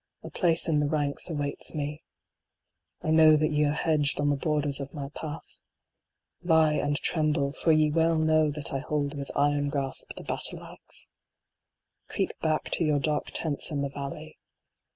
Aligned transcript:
A 0.23 0.31
place 0.31 0.67
in 0.67 0.79
the 0.79 0.89
ranks 0.89 1.29
awaits 1.29 1.75
me. 1.75 2.01
I 3.03 3.11
know 3.11 3.35
that 3.35 3.49
ye 3.51 3.65
are 3.65 3.71
hedged 3.71 4.19
on 4.19 4.31
the 4.31 4.35
borders 4.35 4.79
of 4.79 4.95
my 4.95 5.09
path. 5.09 5.59
Lie 6.41 6.73
and 6.73 6.97
tremble, 6.97 7.51
for 7.51 7.71
ye 7.71 7.91
well 7.91 8.17
know 8.17 8.49
that 8.49 8.73
I 8.73 8.79
hold 8.79 9.15
with 9.15 9.29
iron 9.35 9.69
grasp 9.69 10.15
the 10.15 10.23
battle 10.23 10.63
axe. 10.63 11.11
Creep 12.07 12.31
back 12.41 12.71
to 12.71 12.83
your 12.83 12.97
dark 12.97 13.29
tents 13.31 13.69
in 13.69 13.81
the 13.83 13.89
valley. 13.89 14.39